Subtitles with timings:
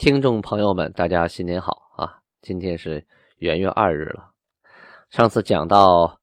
[0.00, 2.22] 听众朋友们，大家新年好啊！
[2.40, 4.30] 今天是元月二日了。
[5.10, 6.18] 上次讲到，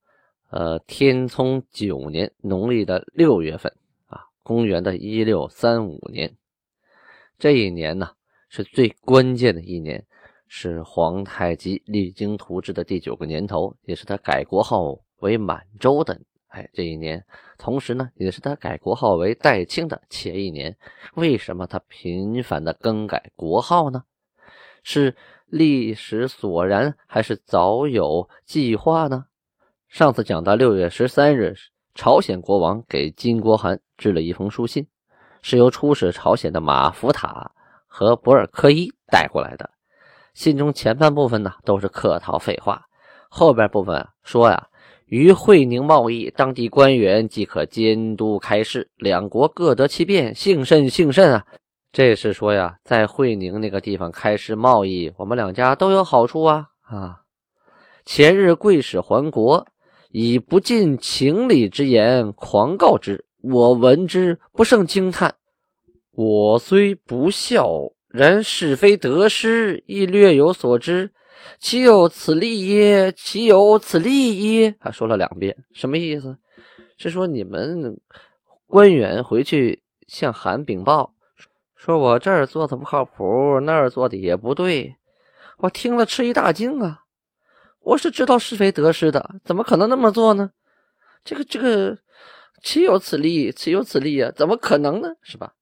[0.50, 3.72] 呃，天聪九年农历的六月份
[4.08, 6.36] 啊，公元的一六三五年，
[7.38, 8.10] 这一年呢
[8.50, 10.04] 是最关键的一年。
[10.48, 17.26] 是皇太极励精图治的第九个年头，也是他改国号为满洲的哎这一年，
[17.58, 20.76] 同时呢，也是他改国号为代清的前一年。
[21.16, 24.04] 为什么他频繁的更改国号呢？
[24.84, 29.26] 是历史所然，还是早有计划呢？
[29.90, 31.56] 上次讲到六月十三日，
[31.94, 34.88] 朝鲜国王给金国汗致了一封书信，
[35.42, 37.52] 是由出使朝鲜的马福塔
[37.86, 39.70] 和博尔科伊带过来的。
[40.34, 42.86] 信中前半部分呢都是客套废话，
[43.30, 44.68] 后边部分说呀，
[45.08, 51.46] 于会宁贸易，当地官员即可监督开市，两国各得其便，幸甚幸甚啊！
[51.92, 57.22] 这是说呀，在会宁那个地方开市贸易，我们两家都有好处啊啊！
[58.06, 59.66] 前日贵使还国，
[60.12, 65.36] 以不尽情理之言狂告之，我闻之不胜惊叹。
[66.12, 67.94] 我虽不孝。
[68.10, 71.12] 然是非得失亦略有所知，
[71.60, 73.12] 岂有此理耶？
[73.12, 74.76] 岂有此理耶？
[74.80, 76.38] 他说了两遍，什么意思？
[76.98, 78.00] 是说你们
[78.66, 81.14] 官员回去向韩禀报，
[81.76, 84.96] 说我这儿做的不靠谱，那儿做的也不对。
[85.60, 87.04] 我听了吃一大惊啊！
[87.80, 90.52] 我是知道是非得失的，怎么可能那么做呢？
[91.24, 91.98] 这个这个，
[92.64, 93.52] 岂有此理？
[93.52, 94.32] 岂有此理呀？
[94.36, 95.10] 怎么可能呢？
[95.22, 95.54] 是吧？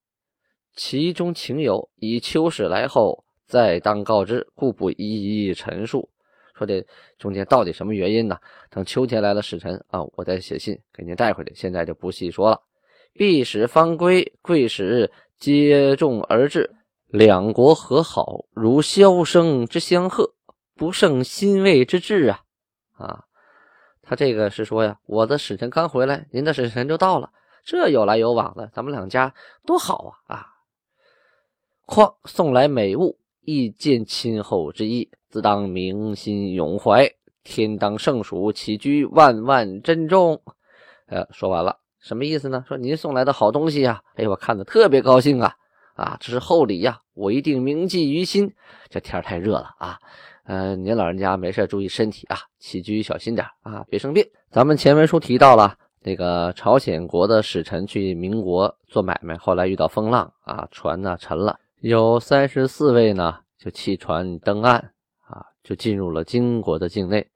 [0.73, 6.09] 其中情有，以秋使来后再当告知，故不一一陈述。
[6.53, 6.85] 说这
[7.17, 8.37] 中间到底什么原因呢？
[8.69, 11.53] 等秋天来了使臣啊，我再写信给您带回去。
[11.53, 12.61] 现在就不细说了。
[13.13, 16.75] 必使方归，贵使接踵而至，
[17.07, 20.33] 两国和好，如箫声之相和，
[20.75, 22.41] 不胜欣慰之至啊！
[22.97, 23.23] 啊，
[24.01, 27.29] 他这个是说呀，我的使臣刚回来，您的使臣就到了，
[27.63, 29.33] 这有来有往的，咱们两家
[29.65, 30.35] 多好啊！
[30.35, 30.47] 啊！
[31.85, 37.09] 况送来美物，亦见亲厚之意，自当铭心永怀。
[37.43, 40.41] 天当圣属，起居万万珍重。
[41.05, 42.65] 呃，说完了，什么意思呢？
[42.67, 45.55] 说您送来的好东西呀，哎，我看的特别高兴啊！
[45.93, 48.51] 啊，这是厚礼呀，我一定铭记于心。
[48.89, 49.99] 这天太热了啊，
[50.45, 54.25] 呃，您老人家没事注意身体啊，起居小心点啊，别生病。
[54.49, 61.59] 咱们前文书提到了那个朝鲜国的使臣去民国做买卖，后来遇到风浪啊，船呢沉了。
[61.87, 64.91] 有三十四位呢，就弃船登岸
[65.27, 67.29] 啊，就进入了金国的境内，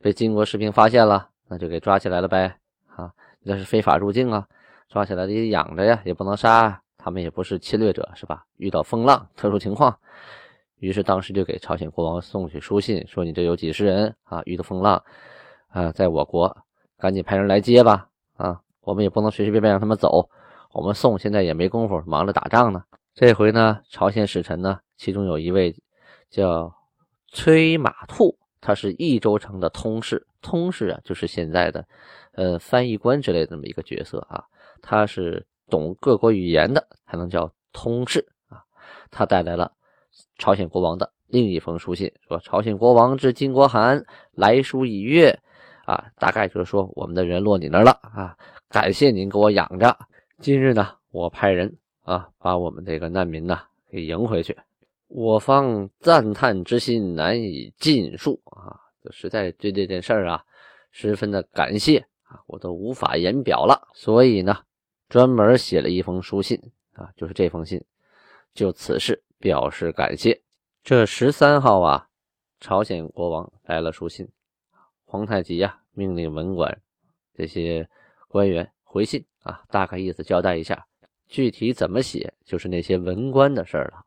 [0.00, 2.56] 被金国士兵发现了，那就给抓起来了呗
[2.96, 3.12] 啊，
[3.44, 4.44] 那是非法入境啊，
[4.88, 8.44] 抓起来得养着呀，也不能杀，他们也不是侵略者是吧？
[8.56, 9.96] 遇到风浪特殊情况，
[10.80, 15.00] 于是当时就给朝鲜国王送去书信，说你这有几十人啊，遇到风浪
[15.68, 16.56] 啊，在我国
[16.98, 20.28] 赶紧派人来接吧啊，我们也不能随随便便让他们走，
[20.72, 22.82] 我们送现在也没工夫，忙着打仗呢。
[23.14, 25.74] 这回呢，朝鲜使臣呢，其中有一位
[26.30, 26.74] 叫
[27.28, 30.26] 崔马兔，他是益州城的通事。
[30.40, 31.86] 通事啊，就是现在的
[32.32, 34.42] 呃翻译官之类的这么一个角色啊。
[34.80, 38.64] 他是懂各国语言的，才能叫通事啊。
[39.10, 39.70] 他带来了
[40.38, 44.02] 朝鲜国王的另一封书信，说朝鲜国王至金国汗
[44.32, 45.38] 来书已阅
[45.84, 48.34] 啊，大概就是说我们的人落你那儿了啊，
[48.70, 49.94] 感谢您给我养着。
[50.38, 51.76] 今日呢，我派人。
[52.02, 54.56] 啊，把我们这个难民呐给迎回去，
[55.08, 58.80] 我方赞叹之心难以尽数啊！
[59.04, 60.44] 就实在对这件事儿啊，
[60.90, 63.88] 十分的感谢啊，我都无法言表了。
[63.94, 64.56] 所以呢，
[65.08, 66.60] 专门写了一封书信
[66.94, 67.84] 啊，就是这封信，
[68.54, 70.42] 就此事表示感谢。
[70.82, 72.08] 这十三号啊，
[72.58, 74.28] 朝鲜国王来了书信，
[75.04, 76.80] 皇太极呀命令文官
[77.34, 77.88] 这些
[78.28, 80.86] 官员回信啊，大概意思交代一下。
[81.32, 84.04] 具体怎么写，就是那些文官的事儿了，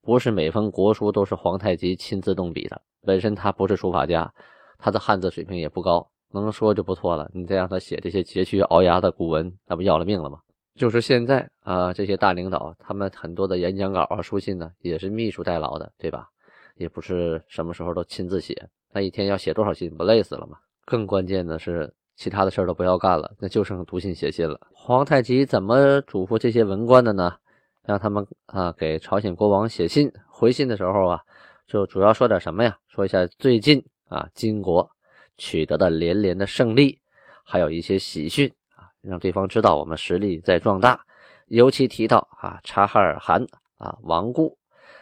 [0.00, 2.80] 不是每封国书都是皇太极亲自动笔的。
[3.02, 4.32] 本身他不是书法家，
[4.78, 7.30] 他的汉字水平也不高，能说就不错了。
[7.34, 10.40] 你再让他写这些佶屈聱牙的古文，那不要了命了吗？
[10.74, 16.30] 就是现在啊，这些大领导他们很多的演讲稿啊、书信呢，也是秘书代劳的，对吧？
[16.76, 20.56] 也不是什么时候都亲自写，那一天要写多少信，不累死了吗？
[20.86, 21.92] 更关键的是，
[22.22, 24.60] 其他的事儿都不要干了，那就剩读信写信了。
[24.72, 27.34] 皇太极怎么嘱咐这些文官的呢？
[27.82, 31.20] 让他们啊给朝鲜国王写信回信的时候啊，
[31.66, 32.78] 就主要说点什么呀？
[32.86, 34.88] 说一下最近啊金国
[35.36, 37.00] 取得的连连的胜利，
[37.42, 41.00] 还有一些喜讯啊，让对方知道我们实力在壮大。
[41.48, 43.44] 尤其提到啊察哈尔汗
[43.78, 44.56] 啊亡故，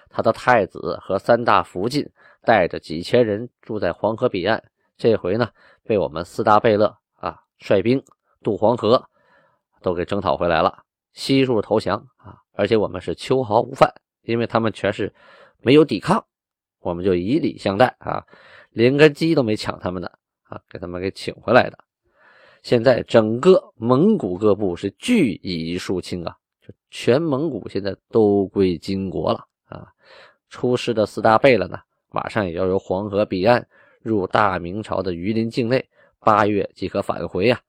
[0.08, 2.08] 他的太子和三大福晋
[2.44, 4.64] 带着几千人住在黄河彼岸，
[4.96, 5.50] 这回呢
[5.84, 6.96] 被我们四大贝勒
[7.61, 8.03] 率兵
[8.43, 9.05] 渡黄河，
[9.83, 12.37] 都给征讨回来了，悉数投降啊。
[12.53, 13.93] 而且我们是秋毫无犯，
[14.23, 15.15] 因为他们全是
[15.62, 16.25] 没有抵抗，
[16.81, 18.27] 我们就以礼相待啊，
[18.71, 20.11] 连个鸡都没抢他们的
[20.43, 21.79] 啊，给他们给请回来的。
[22.62, 29.89] 现在整个蒙古各部是俱已肃清啊，就全蒙古现在都归金国了啊。
[30.51, 31.79] 出师的四大贝勒呢，
[32.11, 33.67] 马上也要由黄河彼岸
[34.03, 35.89] 入大明朝的榆林境内，
[36.20, 37.61] 八月即可返回呀。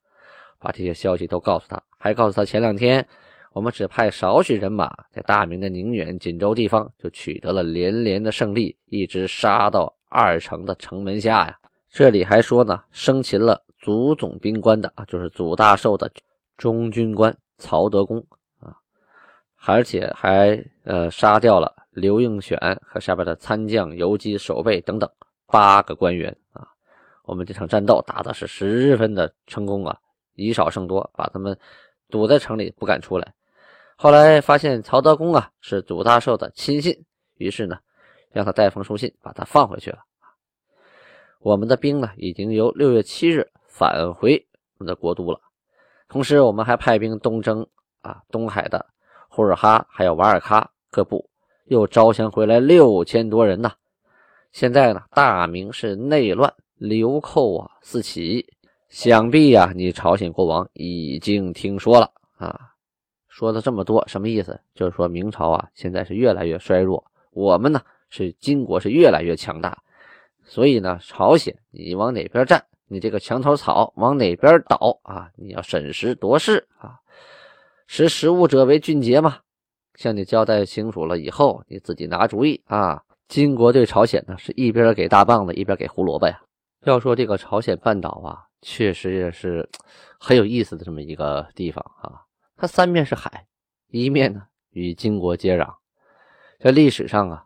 [0.60, 3.08] 把这些消息都告诉他，还告诉他前两天。
[3.54, 11.60] 我们只派少许人马，在大明的宁远、锦州地方就取得了连连的胜利，一直杀到二城的城门下呀。
[11.90, 16.10] 这里还说呢，生擒了祖总兵官的啊，就是祖大寿的
[16.56, 18.20] 中军官曹德公
[18.60, 18.72] 啊，
[19.66, 25.10] 而且还呃杀掉了刘应选和下边的参将、游击、守备等等
[25.48, 26.34] 八个官员。
[27.24, 29.98] 我们这场战斗打的是十分的成功啊，
[30.36, 31.58] 以少胜多，把他们
[32.10, 33.34] 堵在城里不敢出来。
[33.96, 37.78] 后来发现曹德公啊是祖大寿的亲信，于是呢，
[38.32, 40.00] 让他带封书信把他放回去了。
[41.40, 44.48] 我们的兵呢已经由六月七日返回
[44.78, 45.40] 我们的国都了，
[46.08, 47.66] 同时我们还派兵东征
[48.02, 48.86] 啊东海的
[49.30, 51.30] 呼尔哈还有瓦尔喀各部，
[51.66, 53.72] 又招降回来六千多人呐。
[54.52, 58.44] 现在呢，大明是内乱，流寇啊四起，
[58.90, 62.60] 想必呀你朝鲜国王已经听说了啊。
[63.28, 64.60] 说了这么多，什么意思？
[64.74, 67.80] 就是说明朝啊，现在是越来越衰弱，我们呢
[68.10, 69.78] 是金国是越来越强大，
[70.44, 75.30] 所以呢，朝鲜你往哪边站，你这个墙头草往哪边倒啊？
[75.36, 76.96] 你要审时度势啊，
[77.86, 79.38] 识时务者为俊杰嘛。
[79.94, 83.04] 向你交代清楚了以后，你自己拿主意啊。
[83.28, 86.42] 金国对朝鲜呢，是一边给大棒子，一边给胡萝卜呀。
[86.84, 89.70] 要说这个朝鲜半岛啊，确实也是
[90.20, 92.26] 很有意思的这么一个地方啊。
[92.58, 93.46] 它三面是海，
[93.90, 95.76] 一面呢与金国接壤。
[96.60, 97.46] 在历史上啊，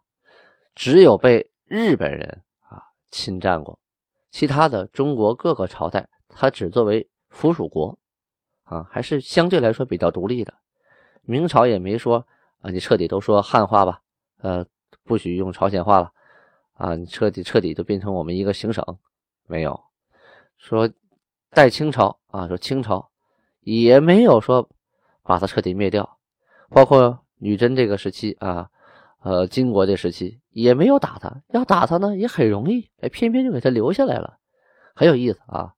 [0.74, 3.78] 只有被日本人啊侵占过，
[4.32, 7.98] 其他的中国各个朝代，它只作为附属国
[8.64, 10.54] 啊，还是相对来说比较独立的。
[11.24, 12.26] 明朝也没说
[12.62, 14.02] 啊，你彻底都说汉话吧，
[14.38, 14.66] 呃，
[15.04, 16.12] 不许用朝鲜话了
[16.74, 18.84] 啊，你彻底彻底就变成我们一个行省，
[19.48, 19.80] 没有
[20.58, 20.90] 说
[21.52, 23.10] 在清朝啊，说清朝
[23.62, 24.70] 也没有说。
[25.28, 26.20] 把它彻底灭掉，
[26.70, 28.70] 包括女真这个时期啊，
[29.24, 34.38] 呃，金国这时期也没有打他，要打他呢也很容易，哎，偏偏就给他留下来了，
[34.94, 35.74] 很有意思啊。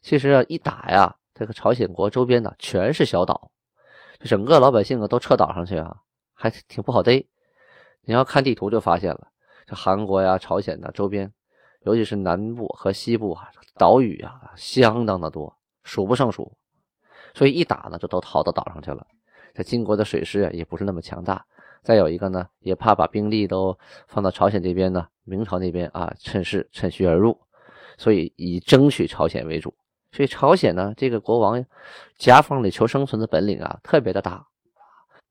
[0.00, 3.50] 其实啊，一打呀，这个朝鲜国周边呢全是小岛，
[4.20, 5.98] 整个老百姓啊都撤岛上去啊，
[6.32, 7.28] 还挺不好逮。
[8.00, 9.28] 你要看地图就发现了，
[9.66, 11.30] 这韩国呀、朝鲜的周边，
[11.86, 16.52] 尤其是南部和西部啊，岛屿啊相当的多，数不胜数。
[17.32, 19.06] 所以一打呢，就都逃到岛上去了。
[19.54, 21.46] 这金国的水师啊，也不是那么强大。
[21.84, 23.78] 再有一个呢，也怕把兵力都
[24.08, 27.38] 放到朝鲜这边呢，明朝那边啊，趁势趁虚而入。
[27.96, 29.72] 所以以争取朝鲜为主。
[30.10, 31.64] 所以朝鲜呢，这个国王
[32.18, 34.44] 夹缝里求生存的本领啊，特别的大。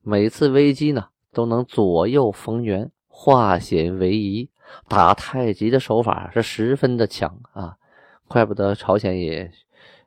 [0.01, 4.49] 每次危机呢，都能左右逢源，化险为夷。
[4.89, 7.77] 打太极的手法是十分的强啊，
[8.27, 9.49] 怪不得朝鲜也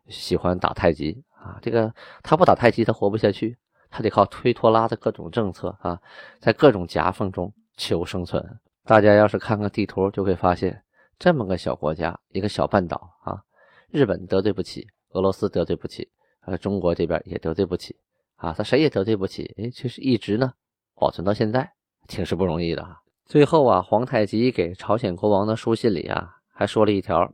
[0.08, 1.24] 喜欢打太极。
[1.32, 3.56] 啊，这个他不打太极，他活不下去，
[3.88, 5.98] 他得靠推拖拉的各种政策啊，
[6.38, 8.44] 在各种夹缝中求生存。
[8.84, 10.82] 大家要是看看地图，就会发现，
[11.18, 13.40] 这么个小国家，一个小半岛啊，
[13.88, 16.10] 日本得罪不起，俄罗斯得罪不起，
[16.44, 17.96] 呃，中国这边也得罪不起
[18.36, 19.54] 啊，他谁也得罪不起。
[19.56, 20.52] 哎，其实一直呢
[20.96, 21.72] 保存到现在，
[22.08, 22.84] 挺是不容易的。
[23.24, 27.32] 最后啊，皇太极给朝鲜国王的书信里啊，还说了一条，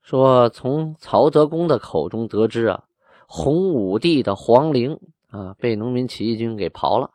[0.00, 2.84] 说从曹德公的口中得知啊。
[3.26, 5.00] 洪武帝的皇陵
[5.30, 7.10] 啊，被农民起义军给刨了。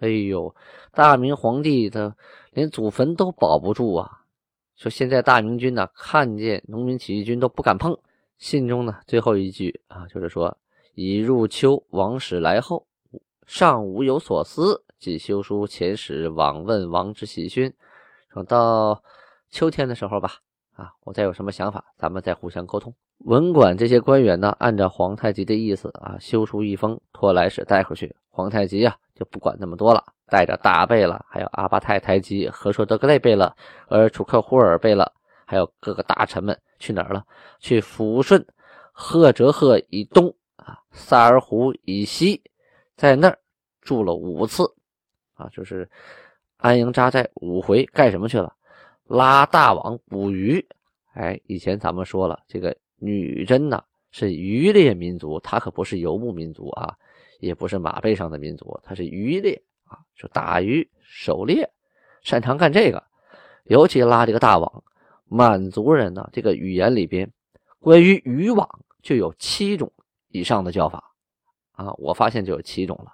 [0.00, 0.54] 哎呦，
[0.92, 2.16] 大明皇帝的
[2.52, 4.22] 连祖坟都保不住啊！
[4.76, 7.98] 说现在大明军呢，看见农民起义军都不敢碰。
[8.38, 10.56] 信中呢，最后一句啊，就是说
[10.94, 12.86] 已入秋，王室来后，
[13.44, 17.72] 尚无有所思，即修书遣使往问王之喜讯。
[18.34, 19.02] 等到
[19.50, 20.32] 秋天的时候吧，
[20.74, 22.94] 啊，我再有什么想法，咱们再互相沟通。
[23.24, 28.14] 文管这些官员呢，按照皇太极的意思啊，修书一封，托来使带回去。
[28.30, 33.52] 皇太极呀，就不管那么多了，带着大贝勒，还有阿巴泰台吉、和硕德格类贝勒、
[33.88, 35.10] 而楚克忽尔贝勒，
[35.44, 37.24] 还有各个大臣们去哪儿了？
[37.58, 38.46] 去抚顺
[38.92, 42.40] 赫哲赫以东啊，萨尔湖以西，
[42.96, 43.36] 在那儿
[43.80, 44.72] 住了五次
[45.38, 45.88] 啊，就是
[46.58, 48.54] 安营扎寨五回，干什么去了？
[49.06, 50.62] 拉大网捕鱼。
[51.14, 52.76] 哎，以前咱们说了，这个。
[53.00, 53.80] 女真呢
[54.10, 56.96] 是渔猎民族，她可不是游牧民族啊，
[57.38, 61.70] 也不是马背上的民族，她是渔猎啊，就打鱼、狩猎，
[62.24, 63.00] 擅长干这个。
[63.66, 64.82] 尤其拉这个大网，
[65.26, 67.32] 满族人呢这个语言里边，
[67.78, 68.68] 关于渔网
[69.00, 69.92] 就有七种
[70.30, 71.14] 以上的叫法
[71.70, 73.12] 啊，我发现就有七种了，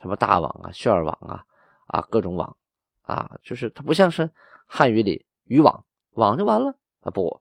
[0.00, 1.44] 什么大网啊、旋网啊
[1.86, 2.56] 啊各种网
[3.02, 4.30] 啊，就是它不像是
[4.66, 5.84] 汉语里渔网
[6.14, 7.40] 网就完了啊不。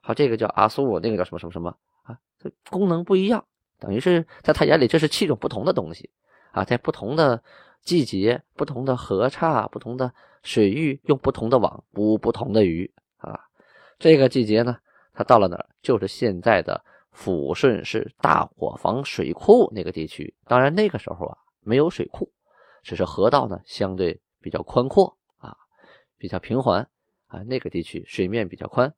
[0.00, 2.18] 好，这个叫阿苏，那个叫什么什么什么啊？
[2.38, 3.44] 这功能不一样，
[3.78, 6.10] 等于是在他眼里，这是七种不同的东西
[6.52, 7.42] 啊，在不同的
[7.80, 13.40] 季节、不同的河岔、不同的水域，用不同的网捕不同的鱼啊。
[13.98, 14.76] 这个季节呢，
[15.14, 15.66] 他到了哪儿？
[15.80, 16.84] 就是现在的
[17.16, 20.34] 抚顺市大伙房水库那个地区。
[20.46, 22.32] 当然那个时候啊，没有水库，
[22.82, 25.56] 只是河道呢相对比较宽阔啊，
[26.16, 26.88] 比较平缓
[27.26, 28.94] 啊，那个地区水面比较宽。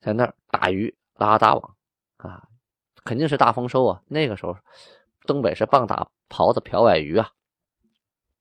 [0.00, 1.76] 在那儿打鱼拉大网
[2.16, 2.48] 啊，
[3.04, 4.02] 肯定是大丰收啊！
[4.06, 4.56] 那个时候，
[5.26, 7.30] 东北是棒打狍子瓢鳃鱼啊，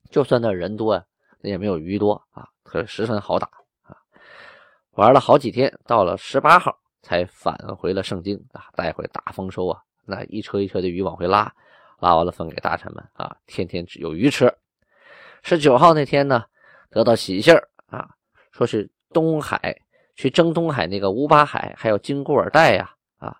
[0.09, 1.05] 就算那人多呀，
[1.41, 3.49] 那也没有鱼多啊，可十分好打
[3.81, 3.97] 啊。
[4.91, 9.83] 玩了好几天，到了十八号才返回了盛京啊，带回大丰收啊！
[10.05, 11.53] 那一车一车的鱼往回拉，
[11.99, 14.53] 拉完了分给大臣们啊，天天只有鱼吃。
[15.43, 16.45] 十九号那天呢，
[16.89, 17.53] 得到喜信
[17.87, 18.09] 啊，
[18.51, 19.81] 说是东海。
[20.15, 23.37] 去征东海那个乌巴海，还有金古尔带呀，啊，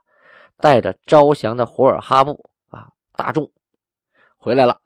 [0.56, 3.52] 带着招降的胡尔哈木啊大众
[4.38, 4.80] 回来了。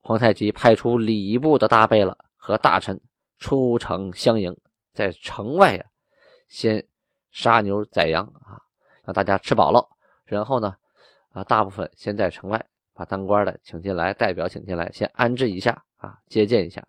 [0.00, 3.00] 皇太极派出礼部的大贝勒和大臣
[3.36, 4.56] 出城相迎，
[4.94, 5.84] 在城外呀，
[6.46, 6.86] 先
[7.32, 8.62] 杀牛宰羊啊，
[9.02, 9.84] 让大家吃饱了，
[10.24, 10.76] 然后呢，
[11.32, 16.86] 啊，大部分先在城外把当官的请进来，代表请进来，先安置一下啊，接见一下，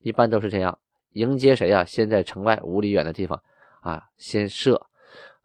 [0.00, 0.78] 一般都是这样。
[1.10, 1.84] 迎接谁呀？
[1.84, 3.40] 先在城外五里远的地方
[3.80, 4.88] 啊，先设，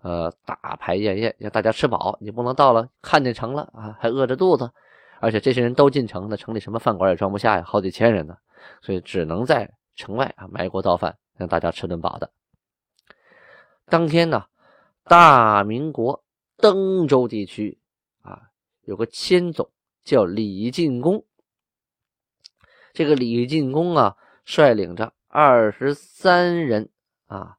[0.01, 2.17] 呃，大排宴宴，让大家吃饱。
[2.19, 4.71] 你不能到了看见城了啊，还饿着肚子。
[5.21, 8.35] 而且这些人都进城，那城里什么饭馆也装不下呀，好几千人呢，
[8.81, 12.31] 所以只能在城外啊埋锅造饭，让大家吃顿饱的。
[13.85, 14.45] 当天呢，
[15.03, 16.23] 大明国
[16.57, 17.78] 登州地区，
[18.89, 19.69] 有个千总
[20.03, 21.23] 叫李进公。
[22.91, 25.13] 这个李进公啊，率领着。
[25.27, 26.89] 二十三人
[27.27, 27.57] 啊，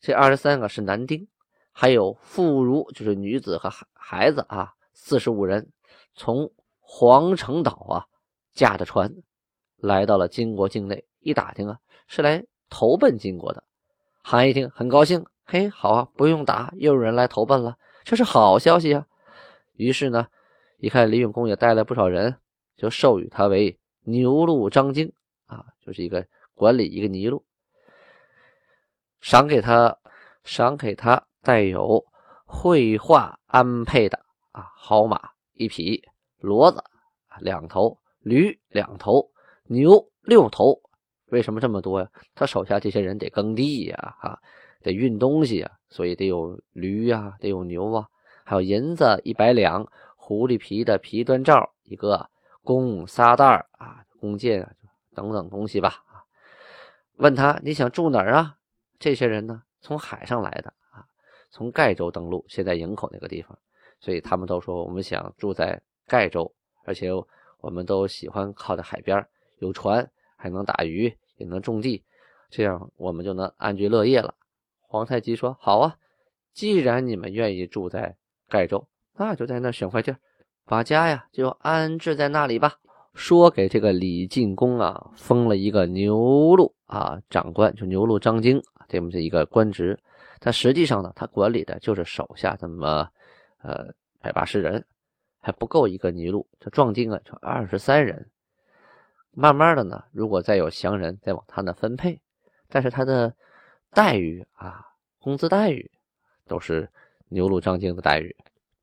[0.00, 1.28] 这二十三个是男丁，
[1.70, 5.70] 还有妇孺，就是女子和孩孩子啊，四十五人，
[6.16, 6.50] 从
[6.80, 8.06] 皇城岛啊
[8.52, 9.14] 驾着船
[9.76, 11.04] 来到了金国境内。
[11.20, 11.78] 一打听啊，
[12.08, 13.62] 是来投奔金国的。
[14.24, 19.06] 韩一听很高兴，嘿，好啊，不用打，又有人来投奔了，这是好消息啊。
[19.74, 20.26] 于是呢，
[20.84, 22.36] 一看李永公也带了不少人，
[22.76, 25.10] 就授予他为牛鹿张京
[25.46, 26.26] 啊，就是一个。
[26.56, 27.44] 管理一个尼禄，
[29.20, 29.98] 赏给他，
[30.44, 32.04] 赏给他带有
[32.44, 34.20] 绘画安配的
[34.52, 36.00] 啊，好马一匹，
[36.40, 36.84] 骡子
[37.40, 39.32] 两头，驴两头，
[39.64, 40.80] 牛六头。
[41.30, 42.08] 为什么这么多呀？
[42.36, 44.38] 他手下这些人得耕地呀，哈，
[44.80, 48.06] 得运东西呀，所以得有驴呀，得有牛啊，
[48.44, 49.84] 还有银子一百两，
[50.26, 52.30] 狐狸皮的皮端罩一个，
[52.62, 54.72] 弓仨袋啊，弓箭啊
[55.14, 56.02] 等等东西吧。
[57.16, 58.56] 问他你想住哪儿啊？
[58.98, 61.04] 这些人呢，从海上来的啊，
[61.50, 63.58] 从盖州登陆，现在营口那个地方，
[64.00, 66.50] 所以他们都说我们想住在盖州，
[66.86, 67.10] 而且
[67.60, 69.28] 我们都喜欢靠在海边，
[69.58, 72.02] 有船，还能打鱼，也能种地，
[72.48, 74.34] 这样我们就能安居乐业了。
[74.80, 75.98] 皇太极说：“好啊，
[76.54, 78.16] 既然你们愿意住在
[78.48, 80.16] 盖州，那就在那选块地，
[80.64, 82.74] 把家呀就安置在那里吧。”
[83.14, 89.96] 说给这个李进公啊，封了一个牛录啊长官，就牛录张京这么一个官职。
[90.40, 93.08] 但实际上呢，他管理的就是手下这么
[93.62, 93.86] 呃
[94.20, 94.84] 百八十人，
[95.40, 96.44] 还不够一个尼禄。
[96.58, 98.28] 这壮丁啊，就二十三人。
[99.30, 102.20] 慢慢的呢，如果再有降人，再往他那分配。
[102.68, 103.32] 但是他的
[103.92, 104.84] 待遇啊，
[105.20, 105.88] 工资待遇
[106.48, 106.90] 都是
[107.28, 108.34] 牛录张京的待遇。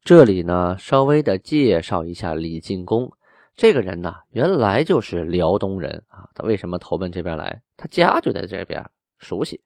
[0.04, 3.12] 这里呢，稍微的介绍一下李进公
[3.56, 6.28] 这个人呢，原来就是辽东人啊。
[6.34, 7.62] 他为什么投奔这边来？
[7.78, 8.84] 他家就在这边，
[9.20, 9.62] 熟悉。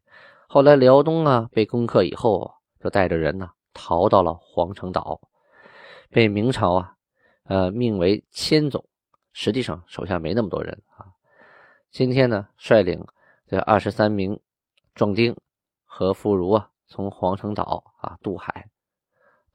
[0.49, 5.21] 后来辽东啊被攻克以后，就带着人呢逃到了黄城岛，
[6.09, 6.95] 被明朝啊
[7.45, 8.85] 呃命为千总，
[9.31, 11.07] 实际上手下没那么多人啊。
[11.91, 13.05] 今天呢，率领
[13.47, 14.37] 这二十三名
[14.93, 15.33] 壮丁
[15.85, 18.67] 和妇孺啊，从黄城岛啊渡海。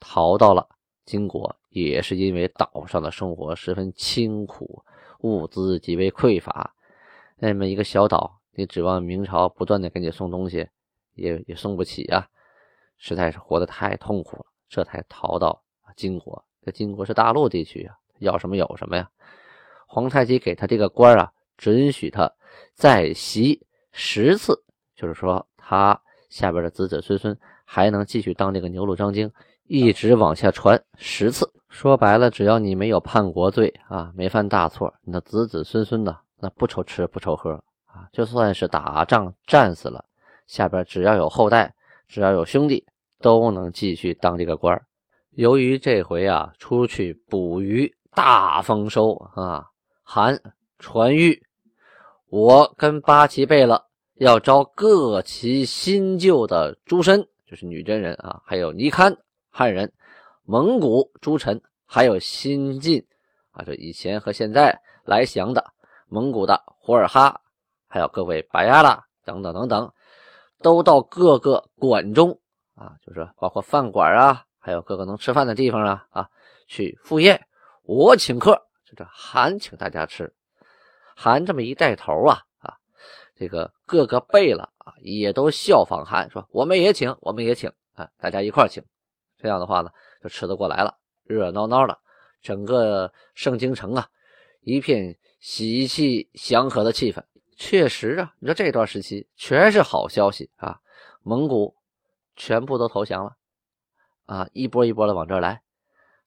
[0.01, 0.69] 逃到了
[1.05, 4.83] 金国，也是因为岛上的生活十分清苦，
[5.21, 6.75] 物资极为匮乏。
[7.37, 10.69] 那么一个小岛，你指望明朝不断的给你送东西，
[11.15, 12.29] 也也送不起啊！
[12.99, 15.63] 实在是活得太痛苦了，这才逃到
[15.97, 16.45] 金国。
[16.63, 19.09] 这金国是大陆地区啊，要什么有什么呀。
[19.87, 22.31] 皇太极给他这个官啊，准许他
[22.75, 24.63] 再袭十次，
[24.95, 29.33] 就是说他下边的子子孙孙还能继续当这个牛录张京。
[29.73, 37.53] 一直往下传十次，说白了，只要你没有叛国罪啊，没犯大错，你的子子孙孙呢，那不愁吃不愁喝
[37.87, 40.05] 啊，就算是打仗战死了，
[40.49, 41.73] 下边只要有后代，
[42.09, 42.85] 只要有兄弟，
[43.21, 44.77] 都能继续当这个官
[45.37, 49.65] 由于这回啊，出去捕鱼大丰收啊，
[50.03, 50.37] 韩
[50.81, 51.41] 传玉，
[52.29, 53.81] 我跟八旗贝勒
[54.17, 59.17] 要招各旗新旧的诸身，就是女真人啊，还有尼堪。
[59.51, 59.93] 汉人、
[60.45, 63.05] 蒙古诸臣，还有新晋
[63.51, 65.73] 啊，这以前和现在来降的
[66.07, 67.41] 蒙古的胡尔哈，
[67.89, 69.93] 还有各位白亚拉等等等等，
[70.63, 72.39] 都到各个馆中
[72.75, 76.31] 啊，就是包括饭馆啊，还有各个能吃饭的地方啊啊，
[76.67, 77.47] 去赴宴。
[77.83, 78.55] 我请客，
[78.87, 80.33] 就这韩请大家吃。
[81.17, 82.77] 韩这么一带头啊啊，
[83.35, 88.83] 这个各个贝勒啊也都效仿韩，说我们也请，我们也请啊，大家一块请。
[89.41, 89.91] 这样的话呢，
[90.23, 90.95] 就吃得过来了，
[91.25, 91.99] 热热闹闹的，
[92.43, 94.07] 整个盛京城啊，
[94.61, 97.25] 一片喜气祥和的气氛。
[97.57, 100.79] 确实啊，你说这段时期全是好消息啊，
[101.23, 101.75] 蒙古
[102.37, 103.37] 全部都投降了
[104.27, 105.63] 啊，一波一波的往这儿来。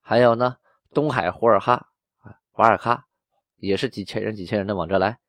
[0.02, 0.58] 还有呢，
[0.92, 1.88] 东海胡尔哈
[2.20, 3.02] 啊，瓦尔喀
[3.58, 5.20] 也是几千人几千人的往这来。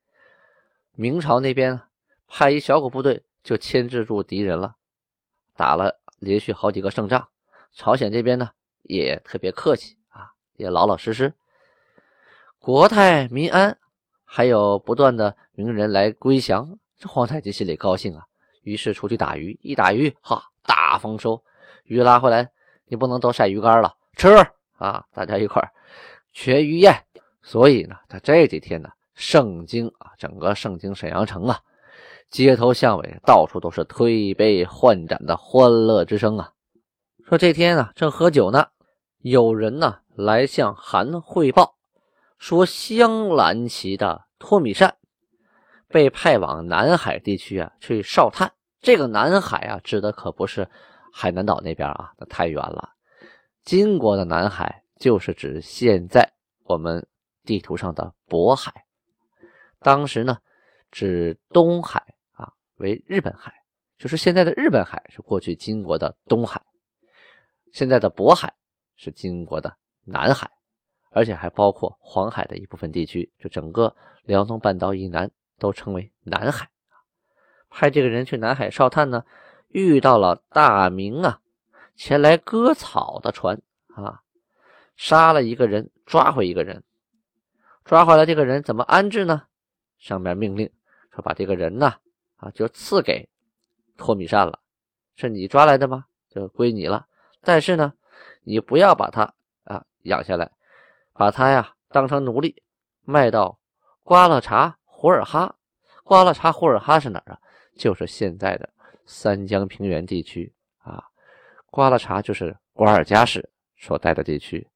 [0.93, 1.81] 明朝那边
[2.29, 4.77] 派一小股部队就牵制住敌人了，
[5.57, 7.29] 打了连续好几个胜仗。
[7.75, 8.51] 朝鲜这边呢
[8.83, 11.35] 也特别客气啊，也老老实实，
[12.59, 13.77] 国泰民安，
[14.25, 18.25] 还有不断的名人来归降，这皇太极心里高兴啊，
[18.63, 21.43] 于是出去打鱼，一打鱼哈大丰收，
[21.85, 22.49] 鱼拉回来，
[22.87, 24.29] 你不能都晒鱼干了，吃
[24.79, 25.73] 啊，大家一块
[26.33, 27.05] 全鱼宴。
[27.43, 31.61] 所以呢，他这几天呢，盛京啊，整个盛京沈阳城啊，
[32.31, 36.54] 街头巷尾到处都是推杯换盏的欢乐之声啊。
[37.27, 38.69] 说这天啊，正喝酒呢，
[39.23, 41.75] 有人呢来向韩汇报，
[42.37, 44.99] 说镶蓝旗的托米善
[45.89, 48.53] 被派往南海地区啊去哨探。
[48.83, 50.69] 这个南海啊，指的可不是
[51.15, 52.91] 海南岛那边啊，那太远了。
[53.63, 56.31] 金国的南海就是指现在
[56.65, 57.07] 我们
[57.43, 58.85] 地图上的渤海，
[59.81, 60.37] 当时呢
[60.91, 63.55] 指东海啊为日本海，
[63.97, 66.61] 就是现在的日本海是过去金国的东海。
[67.75, 68.55] 现在的渤海
[68.95, 70.49] 是金国的南海，
[71.11, 76.71] 而且还包括黄海的一部分地区，就整个辽东半岛以南都称为南海。
[77.69, 79.25] 派这个人去南海哨探呢，
[79.71, 81.41] 遇到了大明啊
[81.97, 83.61] 前来割草的船
[83.97, 84.23] 啊，
[84.95, 86.85] 杀了一个人，抓回一个人。
[87.85, 89.43] 抓回来这个人怎么安置呢？
[89.99, 90.71] 上面命令
[91.13, 91.95] 说把这个人呢
[92.37, 93.29] 啊就赐给
[93.97, 94.61] 托米善了，
[95.17, 96.05] 是你抓来的吗？
[96.31, 97.09] 就归你了。
[97.45, 97.93] 但是呢，
[98.43, 99.23] 你不要把它
[99.65, 100.51] 啊养下来，
[101.13, 102.63] 把它呀当成奴隶
[103.03, 103.59] 卖到
[104.03, 105.55] 瓜勒察胡尔哈。
[106.03, 107.39] 瓜勒察胡尔哈是哪儿啊？
[107.77, 108.69] 就是现在的
[109.07, 111.05] 三江平原地区啊。
[111.71, 114.67] 瓜勒察就是瓜尔佳氏所在的地区，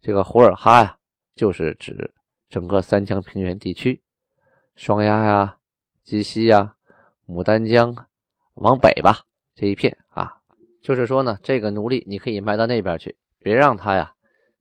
[0.00, 0.96] 这个胡尔哈呀，
[1.34, 2.12] 就是指
[2.48, 4.02] 整个三江平原地区，
[4.74, 5.58] 双鸭呀、
[6.02, 6.74] 鸡西呀、
[7.26, 7.94] 牡丹江
[8.54, 9.20] 往北吧
[9.54, 10.39] 这一片啊。
[10.80, 14.14] 就是说呢，这个奴隶你可以卖到那边去，别让他呀，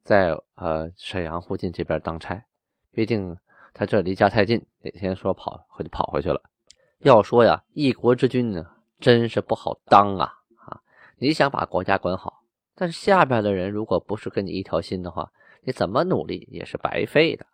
[0.03, 2.43] 在呃沈阳附近这边当差，
[2.91, 3.37] 毕竟
[3.73, 6.41] 他这离家太近，哪天说跑回就跑回去了。
[6.99, 8.65] 要说呀，一国之君呢，
[8.99, 10.33] 真是不好当啊
[10.67, 10.81] 啊！
[11.17, 12.43] 你想把国家管好，
[12.75, 15.31] 但是下边的人如果不是跟你一条心的话，
[15.63, 17.45] 你怎么努力也是白费的。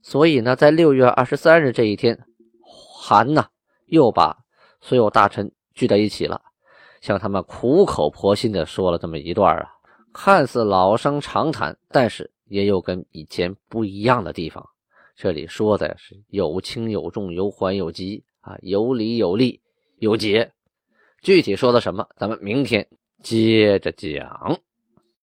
[0.00, 2.24] 所以呢，在六月二十三日这一天，
[2.62, 3.48] 韩呢
[3.86, 4.38] 又把
[4.80, 6.40] 所有大臣聚在一起了。
[7.00, 9.68] 向他们苦口婆心的说了这么一段啊，
[10.12, 14.64] 看似老生常谈，但是也有跟以前不一样的地方。
[15.16, 19.60] 这里说的是有轻有重，有缓有急啊，有理有利
[19.98, 20.50] 有节。
[21.22, 22.86] 具体说的什么，咱们明天
[23.22, 24.58] 接着讲。